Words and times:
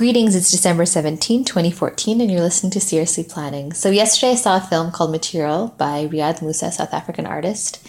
Greetings, 0.00 0.34
it's 0.34 0.50
December 0.50 0.86
17, 0.86 1.44
2014, 1.44 2.22
and 2.22 2.30
you're 2.30 2.40
listening 2.40 2.70
to 2.70 2.80
Seriously 2.80 3.22
Planning. 3.22 3.74
So, 3.74 3.90
yesterday 3.90 4.32
I 4.32 4.36
saw 4.36 4.56
a 4.56 4.60
film 4.62 4.92
called 4.92 5.10
Material 5.10 5.74
by 5.76 6.06
Riaad 6.06 6.38
Moosa, 6.38 6.72
South 6.72 6.94
African 6.94 7.26
artist. 7.26 7.86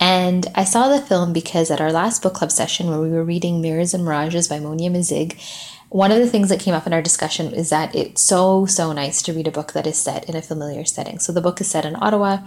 And 0.00 0.48
I 0.56 0.64
saw 0.64 0.88
the 0.88 1.00
film 1.00 1.32
because 1.32 1.70
at 1.70 1.80
our 1.80 1.92
last 1.92 2.20
book 2.20 2.34
club 2.34 2.50
session, 2.50 2.88
where 2.88 2.98
we 2.98 3.10
were 3.10 3.22
reading 3.22 3.62
Mirrors 3.62 3.94
and 3.94 4.04
Mirages 4.04 4.48
by 4.48 4.58
Monia 4.58 4.90
Mazigh, 4.90 5.40
one 5.88 6.10
of 6.10 6.18
the 6.18 6.26
things 6.26 6.48
that 6.48 6.58
came 6.58 6.74
up 6.74 6.84
in 6.84 6.92
our 6.92 7.00
discussion 7.00 7.54
is 7.54 7.70
that 7.70 7.94
it's 7.94 8.22
so, 8.22 8.66
so 8.66 8.92
nice 8.92 9.22
to 9.22 9.32
read 9.32 9.46
a 9.46 9.52
book 9.52 9.72
that 9.72 9.86
is 9.86 9.96
set 9.96 10.28
in 10.28 10.34
a 10.34 10.42
familiar 10.42 10.84
setting. 10.84 11.20
So, 11.20 11.30
the 11.32 11.40
book 11.40 11.60
is 11.60 11.70
set 11.70 11.84
in 11.84 11.94
Ottawa, 11.94 12.38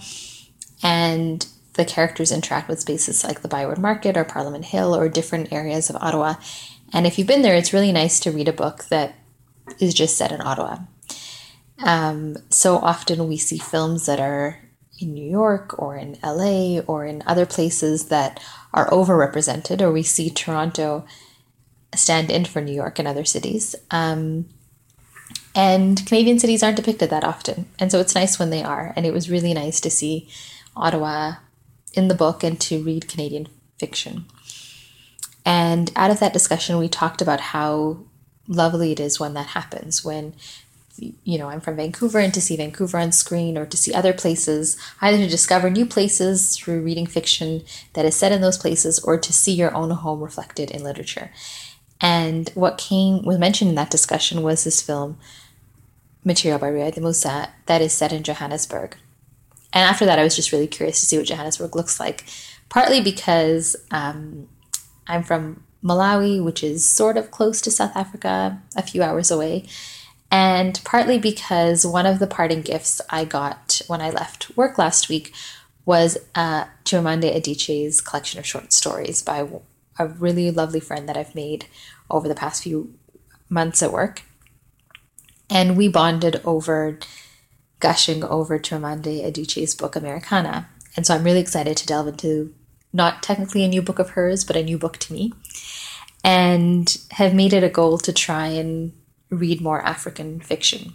and 0.83 1.47
the 1.75 1.85
characters 1.85 2.33
interact 2.33 2.67
with 2.67 2.81
spaces 2.81 3.23
like 3.23 3.43
the 3.43 3.47
ByWard 3.47 3.77
Market 3.77 4.17
or 4.17 4.25
Parliament 4.25 4.65
Hill 4.65 4.93
or 4.93 5.07
different 5.07 5.53
areas 5.53 5.89
of 5.89 5.95
Ottawa. 5.95 6.33
And 6.93 7.05
if 7.05 7.17
you've 7.17 7.27
been 7.27 7.41
there, 7.41 7.55
it's 7.55 7.73
really 7.73 7.91
nice 7.91 8.19
to 8.21 8.31
read 8.31 8.47
a 8.47 8.53
book 8.53 8.85
that 8.85 9.15
is 9.79 9.93
just 9.93 10.17
set 10.17 10.31
in 10.31 10.41
Ottawa. 10.41 10.79
Um, 11.83 12.37
so 12.49 12.77
often 12.77 13.27
we 13.27 13.37
see 13.37 13.57
films 13.57 14.05
that 14.05 14.19
are 14.19 14.59
in 14.99 15.13
New 15.13 15.29
York 15.29 15.79
or 15.79 15.95
in 15.95 16.17
LA 16.23 16.79
or 16.79 17.05
in 17.05 17.23
other 17.25 17.45
places 17.45 18.05
that 18.07 18.43
are 18.73 18.89
overrepresented, 18.89 19.81
or 19.81 19.91
we 19.91 20.03
see 20.03 20.29
Toronto 20.29 21.05
stand 21.95 22.29
in 22.29 22.45
for 22.45 22.61
New 22.61 22.73
York 22.73 22.99
and 22.99 23.07
other 23.07 23.25
cities. 23.25 23.75
Um, 23.91 24.45
and 25.55 26.05
Canadian 26.05 26.39
cities 26.39 26.61
aren't 26.61 26.77
depicted 26.77 27.09
that 27.09 27.23
often. 27.23 27.65
And 27.79 27.91
so 27.91 27.99
it's 27.99 28.15
nice 28.15 28.37
when 28.37 28.49
they 28.49 28.63
are. 28.63 28.93
And 28.95 29.05
it 29.05 29.13
was 29.13 29.29
really 29.29 29.53
nice 29.53 29.79
to 29.81 29.89
see 29.89 30.29
Ottawa 30.75 31.33
in 31.93 32.07
the 32.07 32.15
book 32.15 32.43
and 32.43 32.59
to 32.61 32.83
read 32.83 33.07
Canadian 33.07 33.47
fiction. 33.77 34.25
And 35.45 35.91
out 35.95 36.11
of 36.11 36.19
that 36.19 36.33
discussion, 36.33 36.77
we 36.77 36.89
talked 36.89 37.21
about 37.21 37.39
how 37.39 37.99
lovely 38.47 38.91
it 38.91 38.99
is 38.99 39.19
when 39.19 39.33
that 39.35 39.47
happens, 39.47 40.03
when 40.03 40.33
you 41.23 41.37
know, 41.37 41.49
I'm 41.49 41.61
from 41.61 41.75
Vancouver 41.75 42.19
and 42.19 42.33
to 42.33 42.41
see 42.41 42.57
Vancouver 42.57 42.97
on 42.97 43.11
screen 43.11 43.57
or 43.57 43.65
to 43.65 43.77
see 43.77 43.93
other 43.93 44.13
places, 44.13 44.77
either 45.01 45.17
to 45.17 45.27
discover 45.27 45.69
new 45.69 45.85
places 45.85 46.57
through 46.57 46.81
reading 46.81 47.05
fiction 47.05 47.63
that 47.93 48.05
is 48.05 48.15
set 48.15 48.31
in 48.31 48.41
those 48.41 48.57
places 48.57 48.99
or 48.99 49.17
to 49.17 49.33
see 49.33 49.53
your 49.53 49.73
own 49.73 49.91
home 49.91 50.21
reflected 50.21 50.69
in 50.71 50.83
literature. 50.83 51.31
And 52.01 52.49
what 52.49 52.77
came 52.77 53.23
was 53.23 53.37
mentioned 53.37 53.69
in 53.69 53.75
that 53.75 53.91
discussion 53.91 54.41
was 54.41 54.63
this 54.63 54.81
film, 54.81 55.17
Material 56.23 56.59
by 56.59 56.67
Riaad 56.67 56.95
Moosa, 56.95 57.49
that 57.65 57.81
is 57.81 57.93
set 57.93 58.13
in 58.13 58.23
Johannesburg. 58.23 58.97
And 59.71 59.83
after 59.83 60.05
that, 60.05 60.19
I 60.19 60.23
was 60.23 60.35
just 60.35 60.51
really 60.51 60.67
curious 60.67 60.99
to 60.99 61.05
see 61.05 61.17
what 61.17 61.27
Johannesburg 61.27 61.75
looks 61.75 61.99
like, 61.99 62.25
partly 62.69 63.01
because 63.01 63.75
um, 63.91 64.47
I'm 65.09 65.23
from 65.23 65.63
Malawi, 65.83 66.43
which 66.43 66.63
is 66.63 66.87
sort 66.87 67.17
of 67.17 67.31
close 67.31 67.61
to 67.61 67.71
South 67.71 67.95
Africa, 67.95 68.61
a 68.75 68.83
few 68.83 69.03
hours 69.03 69.31
away. 69.31 69.65
And 70.31 70.79
partly 70.85 71.17
because 71.17 71.85
one 71.85 72.05
of 72.05 72.19
the 72.19 72.27
parting 72.27 72.61
gifts 72.61 73.01
I 73.09 73.25
got 73.25 73.81
when 73.87 74.01
I 74.01 74.11
left 74.11 74.55
work 74.55 74.77
last 74.77 75.09
week 75.09 75.33
was 75.85 76.17
uh, 76.35 76.65
Chimamanda 76.85 77.35
Adichie's 77.35 77.99
collection 77.99 78.39
of 78.39 78.45
short 78.45 78.71
stories 78.71 79.23
by 79.23 79.47
a 79.97 80.07
really 80.07 80.51
lovely 80.51 80.79
friend 80.79 81.09
that 81.09 81.17
I've 81.17 81.33
made 81.33 81.65
over 82.11 82.27
the 82.27 82.35
past 82.35 82.63
few 82.63 82.93
months 83.49 83.81
at 83.81 83.91
work. 83.91 84.21
And 85.49 85.75
we 85.75 85.87
bonded 85.87 86.41
over 86.45 86.99
gushing 87.79 88.23
over 88.23 88.59
Chimamanda 88.59 89.25
Adichie's 89.25 89.73
book 89.73 89.95
Americanah. 89.95 90.67
And 90.95 91.07
so 91.07 91.15
I'm 91.15 91.23
really 91.23 91.39
excited 91.39 91.75
to 91.77 91.87
delve 91.87 92.07
into 92.07 92.53
not 92.91 93.21
technically 93.23 93.63
a 93.63 93.67
new 93.67 93.81
book 93.81 93.99
of 93.99 94.11
hers, 94.11 94.43
but 94.43 94.55
a 94.55 94.63
new 94.63 94.77
book 94.77 94.97
to 94.97 95.13
me, 95.13 95.33
and 96.23 96.97
have 97.11 97.33
made 97.33 97.53
it 97.53 97.63
a 97.63 97.69
goal 97.69 97.97
to 97.99 98.13
try 98.13 98.47
and 98.47 98.93
read 99.29 99.61
more 99.61 99.81
African 99.81 100.39
fiction. 100.39 100.93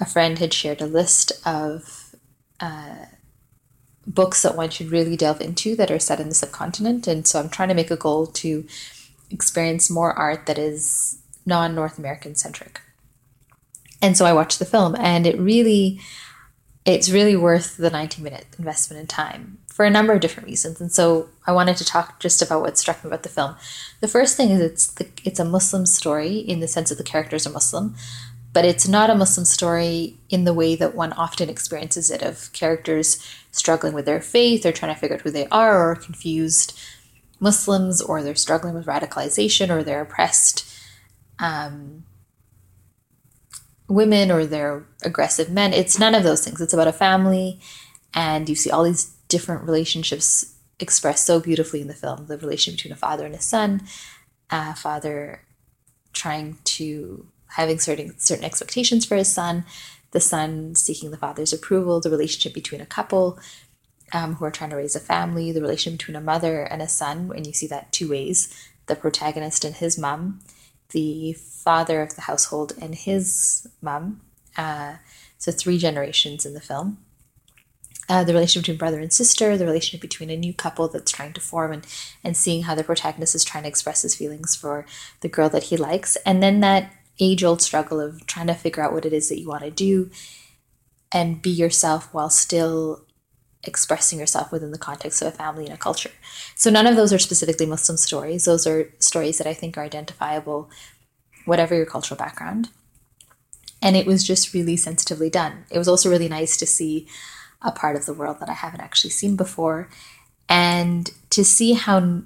A 0.00 0.06
friend 0.06 0.38
had 0.38 0.52
shared 0.52 0.80
a 0.80 0.86
list 0.86 1.32
of 1.46 2.14
uh, 2.60 3.06
books 4.06 4.42
that 4.42 4.56
one 4.56 4.70
should 4.70 4.90
really 4.90 5.16
delve 5.16 5.40
into 5.40 5.74
that 5.76 5.90
are 5.90 5.98
set 5.98 6.20
in 6.20 6.28
the 6.28 6.34
subcontinent, 6.34 7.06
and 7.06 7.26
so 7.26 7.40
I'm 7.40 7.48
trying 7.48 7.68
to 7.68 7.74
make 7.74 7.90
a 7.90 7.96
goal 7.96 8.26
to 8.26 8.66
experience 9.30 9.90
more 9.90 10.12
art 10.12 10.46
that 10.46 10.58
is 10.58 11.20
non 11.46 11.74
North 11.74 11.98
American 11.98 12.34
centric. 12.34 12.80
And 14.00 14.16
so 14.16 14.26
I 14.26 14.32
watched 14.32 14.58
the 14.58 14.66
film, 14.66 14.94
and 14.96 15.26
it 15.26 15.38
really, 15.38 16.00
it's 16.84 17.10
really 17.10 17.36
worth 17.36 17.76
the 17.76 17.90
90 17.90 18.22
minute 18.22 18.46
investment 18.58 19.00
in 19.00 19.06
time 19.06 19.58
for 19.74 19.84
a 19.84 19.90
number 19.90 20.12
of 20.12 20.20
different 20.20 20.48
reasons. 20.48 20.80
And 20.80 20.92
so 20.92 21.28
I 21.46 21.52
wanted 21.52 21.76
to 21.78 21.84
talk 21.84 22.20
just 22.20 22.42
about 22.42 22.60
what 22.60 22.78
struck 22.78 23.02
me 23.02 23.08
about 23.08 23.22
the 23.22 23.28
film. 23.28 23.56
The 24.00 24.08
first 24.08 24.36
thing 24.36 24.50
is 24.50 24.60
it's 24.60 24.86
the, 24.86 25.08
it's 25.24 25.40
a 25.40 25.44
Muslim 25.44 25.86
story 25.86 26.36
in 26.36 26.60
the 26.60 26.68
sense 26.68 26.90
that 26.90 26.98
the 26.98 27.04
characters 27.04 27.46
are 27.46 27.50
Muslim, 27.50 27.96
but 28.52 28.64
it's 28.64 28.86
not 28.86 29.10
a 29.10 29.16
Muslim 29.16 29.44
story 29.44 30.16
in 30.28 30.44
the 30.44 30.54
way 30.54 30.76
that 30.76 30.94
one 30.94 31.12
often 31.14 31.48
experiences 31.48 32.10
it 32.10 32.22
of 32.22 32.52
characters 32.52 33.18
struggling 33.50 33.94
with 33.94 34.04
their 34.04 34.20
faith 34.20 34.64
or 34.64 34.72
trying 34.72 34.94
to 34.94 35.00
figure 35.00 35.16
out 35.16 35.22
who 35.22 35.30
they 35.30 35.46
are 35.48 35.90
or 35.90 35.96
confused 35.96 36.78
Muslims 37.40 38.00
or 38.00 38.22
they're 38.22 38.34
struggling 38.34 38.74
with 38.74 38.86
radicalization 38.86 39.70
or 39.70 39.82
they're 39.82 40.02
oppressed 40.02 40.70
um, 41.40 42.04
women 43.94 44.30
or 44.30 44.44
they're 44.44 44.86
aggressive 45.02 45.50
men. 45.50 45.72
It's 45.72 45.98
none 45.98 46.14
of 46.14 46.22
those 46.22 46.44
things. 46.44 46.60
It's 46.60 46.72
about 46.72 46.88
a 46.88 46.92
family 46.92 47.60
and 48.14 48.48
you 48.48 48.54
see 48.54 48.70
all 48.70 48.84
these 48.84 49.12
different 49.28 49.64
relationships 49.64 50.54
expressed 50.80 51.26
so 51.26 51.40
beautifully 51.40 51.80
in 51.80 51.88
the 51.88 51.94
film 51.94 52.26
the 52.26 52.38
relationship 52.38 52.78
between 52.78 52.92
a 52.92 52.96
father 52.96 53.26
and 53.26 53.34
a 53.34 53.40
son, 53.40 53.82
a 54.50 54.74
father 54.74 55.42
trying 56.12 56.58
to 56.64 57.26
having 57.48 57.78
certain 57.78 58.18
certain 58.18 58.44
expectations 58.44 59.04
for 59.04 59.16
his 59.16 59.32
son, 59.32 59.64
the 60.10 60.20
son 60.20 60.74
seeking 60.74 61.10
the 61.10 61.16
father's 61.16 61.52
approval, 61.52 62.00
the 62.00 62.10
relationship 62.10 62.54
between 62.54 62.80
a 62.80 62.86
couple 62.86 63.38
um, 64.12 64.34
who 64.34 64.44
are 64.44 64.50
trying 64.50 64.70
to 64.70 64.76
raise 64.76 64.96
a 64.96 65.00
family, 65.00 65.52
the 65.52 65.60
relationship 65.60 65.98
between 65.98 66.16
a 66.16 66.20
mother 66.20 66.62
and 66.62 66.82
a 66.82 66.88
son, 66.88 67.32
and 67.34 67.46
you 67.46 67.52
see 67.52 67.66
that 67.66 67.92
two 67.92 68.08
ways 68.10 68.70
the 68.86 68.96
protagonist 68.96 69.64
and 69.64 69.76
his 69.76 69.96
mom, 69.98 70.40
the 70.94 71.34
father 71.34 72.00
of 72.00 72.14
the 72.14 72.22
household 72.22 72.72
and 72.80 72.94
his 72.94 73.66
mom. 73.82 74.22
Uh, 74.56 74.94
so, 75.36 75.52
three 75.52 75.76
generations 75.76 76.46
in 76.46 76.54
the 76.54 76.60
film 76.60 77.04
uh, 78.08 78.24
the 78.24 78.32
relationship 78.32 78.64
between 78.64 78.78
brother 78.78 79.00
and 79.00 79.12
sister, 79.12 79.56
the 79.56 79.64
relationship 79.64 80.00
between 80.00 80.30
a 80.30 80.36
new 80.36 80.52
couple 80.52 80.88
that's 80.88 81.12
trying 81.12 81.32
to 81.32 81.40
form, 81.40 81.72
and, 81.72 81.86
and 82.22 82.36
seeing 82.36 82.64
how 82.64 82.74
the 82.74 82.84
protagonist 82.84 83.34
is 83.34 83.44
trying 83.44 83.62
to 83.62 83.68
express 83.68 84.02
his 84.02 84.14
feelings 84.14 84.54
for 84.54 84.84
the 85.20 85.28
girl 85.28 85.48
that 85.48 85.64
he 85.64 85.76
likes. 85.76 86.16
And 86.26 86.42
then 86.42 86.60
that 86.60 86.92
age 87.18 87.44
old 87.44 87.62
struggle 87.62 88.00
of 88.00 88.26
trying 88.26 88.48
to 88.48 88.54
figure 88.54 88.82
out 88.82 88.92
what 88.92 89.06
it 89.06 89.12
is 89.12 89.28
that 89.28 89.38
you 89.38 89.48
want 89.48 89.62
to 89.62 89.70
do 89.70 90.10
and 91.12 91.40
be 91.40 91.50
yourself 91.50 92.12
while 92.12 92.30
still 92.30 93.06
expressing 93.66 94.18
yourself 94.18 94.52
within 94.52 94.70
the 94.70 94.78
context 94.78 95.22
of 95.22 95.28
a 95.28 95.30
family 95.30 95.64
and 95.64 95.74
a 95.74 95.78
culture. 95.78 96.10
So 96.54 96.70
none 96.70 96.86
of 96.86 96.96
those 96.96 97.12
are 97.12 97.18
specifically 97.18 97.66
Muslim 97.66 97.96
stories. 97.96 98.44
Those 98.44 98.66
are 98.66 98.92
stories 98.98 99.38
that 99.38 99.46
I 99.46 99.54
think 99.54 99.76
are 99.76 99.82
identifiable, 99.82 100.70
whatever 101.44 101.74
your 101.74 101.86
cultural 101.86 102.18
background. 102.18 102.70
And 103.82 103.96
it 103.96 104.06
was 104.06 104.24
just 104.24 104.54
really 104.54 104.76
sensitively 104.76 105.30
done. 105.30 105.64
It 105.70 105.78
was 105.78 105.88
also 105.88 106.08
really 106.08 106.28
nice 106.28 106.56
to 106.56 106.66
see 106.66 107.06
a 107.60 107.72
part 107.72 107.96
of 107.96 108.06
the 108.06 108.14
world 108.14 108.40
that 108.40 108.48
I 108.48 108.54
haven't 108.54 108.80
actually 108.80 109.10
seen 109.10 109.36
before, 109.36 109.88
and 110.48 111.10
to 111.30 111.44
see 111.44 111.72
how 111.72 112.22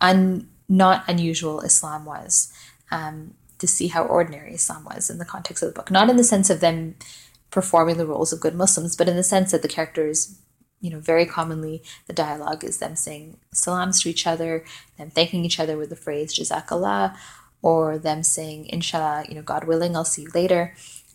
un, 0.00 0.48
not 0.68 1.04
unusual 1.06 1.60
Islam 1.60 2.04
was, 2.04 2.52
um, 2.90 3.34
to 3.58 3.66
see 3.66 3.88
how 3.88 4.04
ordinary 4.04 4.54
Islam 4.54 4.84
was 4.84 5.10
in 5.10 5.18
the 5.18 5.24
context 5.24 5.62
of 5.62 5.68
the 5.68 5.74
book. 5.74 5.90
Not 5.90 6.10
in 6.10 6.16
the 6.16 6.24
sense 6.24 6.50
of 6.50 6.60
them 6.60 6.96
performing 7.56 7.96
the 7.96 8.06
roles 8.06 8.34
of 8.34 8.38
good 8.38 8.54
Muslims, 8.54 8.94
but 8.94 9.08
in 9.08 9.16
the 9.16 9.22
sense 9.22 9.50
that 9.50 9.62
the 9.62 9.74
characters, 9.76 10.38
you 10.82 10.90
know, 10.90 11.00
very 11.00 11.24
commonly 11.24 11.82
the 12.06 12.12
dialogue 12.12 12.62
is 12.62 12.76
them 12.76 12.94
saying 12.94 13.38
salams 13.50 14.02
to 14.02 14.10
each 14.10 14.26
other, 14.26 14.62
them 14.98 15.08
thanking 15.08 15.42
each 15.42 15.58
other 15.58 15.78
with 15.78 15.88
the 15.88 15.96
phrase 15.96 16.38
Jazakallah, 16.38 17.16
or 17.62 17.96
them 17.96 18.22
saying 18.22 18.66
Inshallah, 18.66 19.24
you 19.26 19.34
know, 19.34 19.40
God 19.40 19.64
willing, 19.64 19.96
I'll 19.96 20.04
see 20.04 20.24
you 20.24 20.30
later. 20.34 20.74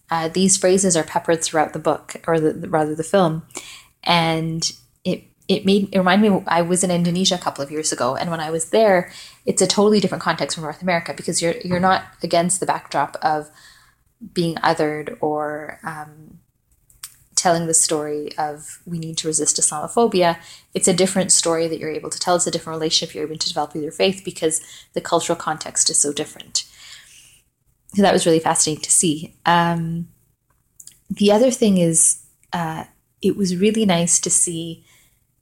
Uh, 0.10 0.30
these 0.30 0.58
phrases 0.58 0.98
are 0.98 1.04
peppered 1.04 1.44
throughout 1.44 1.74
the 1.74 1.86
book, 1.90 2.16
or 2.26 2.40
the, 2.40 2.68
rather 2.68 2.96
the 2.96 3.04
film, 3.04 3.44
and 4.04 4.72
it 5.06 5.26
it 5.48 5.64
made 5.64 5.90
it 5.94 6.00
reminded 6.00 6.32
me. 6.32 6.44
I 6.48 6.64
was 6.64 6.84
in 6.84 6.90
Indonesia 6.90 7.36
a 7.36 7.46
couple 7.46 7.64
of 7.64 7.70
years 7.70 7.92
ago, 7.92 8.16
and 8.16 8.32
when 8.32 8.40
I 8.40 8.50
was 8.50 8.72
there, 8.72 9.12
it's 9.46 9.62
a 9.62 9.68
totally 9.68 10.00
different 10.00 10.24
context 10.24 10.56
from 10.56 10.64
North 10.64 10.82
America 10.82 11.14
because 11.14 11.40
you're 11.40 11.58
you're 11.64 11.80
not 11.80 12.06
against 12.24 12.60
the 12.60 12.66
backdrop 12.66 13.16
of 13.22 13.52
being 14.34 14.56
othered 14.56 15.18
or 15.22 15.80
um, 15.84 16.40
telling 17.36 17.68
the 17.68 17.74
story 17.74 18.30
of 18.38 18.80
we 18.86 19.00
need 19.00 19.18
to 19.18 19.28
resist 19.28 19.58
Islamophobia. 19.58 20.38
It's 20.74 20.88
a 20.88 20.94
different 20.94 21.32
story 21.32 21.68
that 21.68 21.80
you're 21.80 21.90
able 21.90 22.10
to 22.10 22.20
tell. 22.20 22.36
It's 22.36 22.48
a 22.48 22.52
different 22.52 22.80
relationship 22.80 23.16
you're 23.16 23.26
able 23.26 23.38
to 23.38 23.48
develop 23.48 23.74
with 23.74 23.84
your 23.84 23.92
faith 23.92 24.22
because 24.24 24.62
the 24.94 25.02
cultural 25.02 25.36
context 25.36 25.90
is 25.90 26.00
so 26.00 26.14
different 26.14 26.66
so 27.96 28.02
that 28.02 28.14
was 28.14 28.26
really 28.26 28.40
fascinating 28.40 28.84
to 28.84 28.92
see. 28.92 29.36
Um, 29.46 30.08
the 31.10 31.32
other 31.32 31.52
thing 31.52 31.78
is, 31.78 32.24
uh, 32.54 32.86
it 33.22 33.36
was 33.36 33.58
really 33.58 33.86
nice 33.86 34.20
to 34.22 34.30
see 34.30 34.86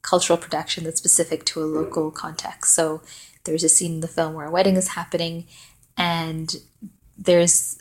cultural 0.01 0.37
production 0.37 0.83
that's 0.83 0.97
specific 0.97 1.45
to 1.45 1.61
a 1.61 1.65
local 1.65 2.09
context. 2.09 2.73
So 2.73 3.01
there's 3.43 3.63
a 3.63 3.69
scene 3.69 3.95
in 3.95 3.99
the 3.99 4.07
film 4.07 4.33
where 4.33 4.47
a 4.47 4.51
wedding 4.51 4.75
is 4.75 4.89
happening, 4.89 5.45
And 5.95 6.55
there's, 7.17 7.79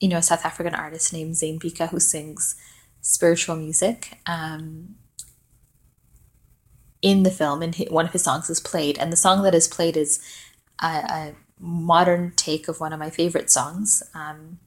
you 0.00 0.08
know, 0.08 0.18
a 0.18 0.22
South 0.22 0.44
African 0.44 0.74
artist 0.74 1.12
named 1.12 1.36
Zain 1.36 1.58
Bhikha 1.58 1.88
who 1.88 2.00
sings 2.00 2.54
spiritual 3.00 3.56
music. 3.56 4.18
Um, 4.26 4.96
in 7.00 7.22
the 7.22 7.30
film, 7.30 7.62
and 7.62 7.76
one 7.90 8.06
of 8.06 8.12
his 8.12 8.24
songs 8.24 8.50
is 8.50 8.58
played, 8.60 8.98
and 8.98 9.12
the 9.12 9.16
song 9.16 9.42
that 9.44 9.54
is 9.54 9.68
played 9.68 9.96
is 9.96 10.20
a, 10.82 10.86
a 10.86 11.34
modern 11.60 12.32
take 12.36 12.68
of 12.68 12.80
one 12.80 12.92
of 12.92 12.98
my 12.98 13.10
favorite 13.10 13.50
songs 13.50 14.02
um, 14.14 14.58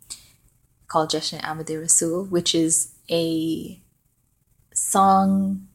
called 0.88 1.10
Jashne 1.10 1.42
Amade 1.42 1.80
Rasul, 1.80 2.26
which 2.26 2.56
is 2.56 2.94
a 3.10 3.82
song 4.74 5.68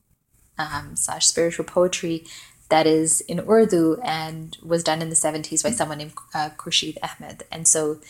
um, 0.59 0.97
slash 0.97 1.27
spiritual 1.27 1.65
poetry 1.65 2.25
that 2.69 2.87
is 2.87 3.21
in 3.23 3.41
Urdu 3.41 3.99
and 4.03 4.57
was 4.63 4.83
done 4.83 5.01
in 5.01 5.09
the 5.09 5.15
70s 5.15 5.63
by 5.63 5.71
someone 5.71 5.99
named 5.99 6.15
uh, 6.35 6.51
Khurshid 6.57 6.97
Ahmed. 7.03 7.45
And 7.53 7.69
so 7.69 8.01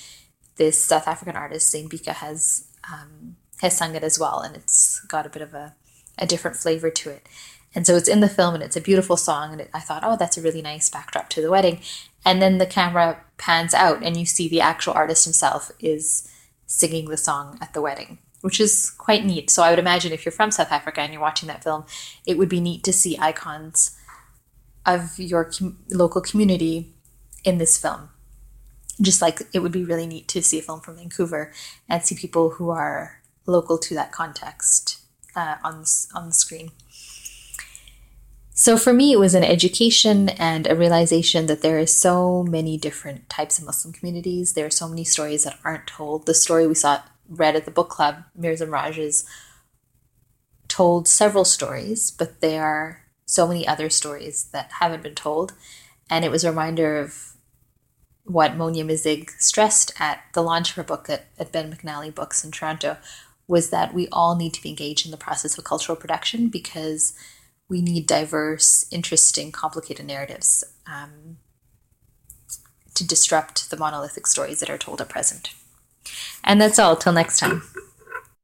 this 0.57 0.83
South 0.83 1.07
African 1.07 1.37
artist, 1.37 1.71
Zain 1.71 1.89
Bhikha, 1.89 2.15
has, 2.15 2.69
um, 2.93 3.37
has 3.61 3.77
sung 3.77 3.95
it 3.95 4.03
as 4.03 4.19
well, 4.19 4.41
and 4.41 4.57
it's 4.57 5.01
got 5.01 5.27
a 5.27 5.31
bit 5.31 5.43
of 5.43 5.55
a, 5.55 5.75
a 6.19 6.27
different 6.27 6.57
flavor 6.57 6.91
to 6.91 7.11
it. 7.11 7.27
And 7.77 7.87
so 7.87 7.95
it's 7.95 8.09
in 8.09 8.21
the 8.21 8.29
film 8.29 8.55
and 8.55 8.63
it's 8.63 8.77
a 8.77 8.81
beautiful 8.81 9.19
song. 9.19 9.53
And 9.53 9.61
it, 9.61 9.71
I 9.75 9.81
thought, 9.81 10.03
oh, 10.03 10.17
that's 10.17 10.39
a 10.39 10.43
really 10.43 10.63
nice 10.63 10.89
backdrop 10.89 11.29
to 11.31 11.43
the 11.43 11.51
wedding. 11.51 11.81
And 12.25 12.41
then 12.41 12.57
the 12.57 12.65
camera 12.65 13.23
pans 13.37 13.75
out 13.75 14.03
and 14.03 14.17
you 14.17 14.25
see 14.25 14.49
the 14.49 14.63
actual 14.63 14.95
artist 14.95 15.25
himself 15.25 15.71
is 15.79 16.27
singing 16.67 17.11
the 17.11 17.19
song 17.19 17.59
at 17.61 17.75
the 17.75 17.83
wedding, 17.83 18.19
which 18.41 18.61
is 18.61 18.91
quite 18.91 19.27
neat. 19.27 19.51
So 19.51 19.63
I 19.63 19.71
would 19.71 19.79
imagine 19.79 20.13
if 20.13 20.25
you're 20.25 20.33
from 20.33 20.51
South 20.51 20.73
Africa 20.73 21.03
and 21.03 21.13
you're 21.13 21.21
watching 21.21 21.49
that 21.49 21.63
film, 21.63 21.85
it 22.27 22.39
would 22.39 22.49
be 22.49 22.63
neat 22.63 22.83
to 22.85 22.95
see 22.95 23.19
icons 23.21 23.95
of 24.87 25.19
your 25.19 25.45
com- 25.45 25.79
local 25.91 26.23
community 26.23 26.95
in 27.45 27.59
this 27.59 27.77
film. 27.77 28.09
Just 29.01 29.21
like 29.21 29.43
it 29.53 29.61
would 29.61 29.73
be 29.73 29.85
really 29.85 30.07
neat 30.07 30.29
to 30.29 30.43
see 30.43 30.59
a 30.59 30.63
film 30.63 30.81
from 30.81 30.97
Vancouver 30.97 31.53
and 31.89 32.03
see 32.03 32.15
people 32.15 32.51
who 32.51 32.71
are 32.71 33.21
local 33.45 33.79
to 33.79 33.95
that 33.95 34.13
context 34.13 35.01
uh, 35.35 35.57
on 35.63 35.85
on 36.15 36.29
the 36.29 36.35
screen. 36.35 36.71
So 38.59 38.79
for 38.79 38.95
me, 38.95 39.13
it 39.13 39.19
was 39.19 39.35
an 39.35 39.45
education 39.45 40.31
and 40.31 40.67
a 40.67 40.75
realization 40.75 41.45
that 41.45 41.61
there 41.61 41.79
are 41.79 41.87
so 41.87 42.43
many 42.43 42.79
different 42.79 43.29
types 43.29 43.59
of 43.59 43.67
Muslim 43.67 43.93
communities. 43.93 44.55
There 44.55 44.65
are 44.65 44.71
so 44.71 44.89
many 44.89 45.05
stories 45.05 45.45
that 45.45 45.59
aren't 45.63 45.87
told. 45.87 46.25
The 46.25 46.33
story 46.33 46.67
we 46.67 46.75
saw 46.75 47.03
read 47.29 47.55
at 47.55 47.67
the 47.67 47.71
book 47.71 47.91
club, 47.91 48.25
Mirrors 48.35 48.63
and 48.63 48.71
Mirages, 48.71 49.27
told 50.69 51.07
several 51.07 51.45
stories, 51.45 52.11
but 52.11 52.41
there 52.41 52.65
are 52.65 53.03
so 53.27 53.47
many 53.47 53.69
other 53.69 53.91
stories 53.91 54.49
that 54.53 54.73
haven't 54.81 55.03
been 55.03 55.15
told. 55.15 55.53
And 56.09 56.25
it 56.25 56.31
was 56.31 56.43
a 56.43 56.51
reminder 56.51 56.97
of 56.97 57.36
what 58.27 58.57
Monia 58.57 58.85
Mazigh 58.85 59.31
stressed 59.39 59.93
at 59.99 60.21
the 60.35 60.43
launch 60.43 60.71
of 60.71 60.77
her 60.77 60.83
book 60.83 61.09
at, 61.09 61.27
at 61.39 61.53
Ben 61.53 61.73
McNally 61.73 62.15
Books 62.15 62.45
in 62.45 62.51
Toronto 62.51 62.97
was 63.49 63.71
that 63.71 63.95
we 63.95 64.09
all 64.11 64.37
need 64.37 64.53
to 64.55 64.63
be 64.63 64.69
engaged 64.69 65.07
in 65.07 65.13
the 65.13 65.17
process 65.17 65.57
of 65.57 65.65
cultural 65.65 65.97
production 65.97 66.49
because– 66.49 67.15
we 67.69 67.83
need 67.83 68.07
diverse, 68.07 68.87
interesting, 68.91 69.51
complicated 69.51 70.07
narratives 70.07 70.65
um, 70.87 71.39
to 72.95 73.07
disrupt 73.07 73.71
the 73.71 73.77
monolithic 73.77 74.27
stories 74.27 74.61
that 74.61 74.71
are 74.71 74.79
told 74.79 75.01
at 75.01 75.09
present. 75.09 75.51
And 76.45 76.61
that's 76.61 76.79
all. 76.79 76.97
Till 76.97 77.13
next 77.13 77.39
time. 77.39 77.63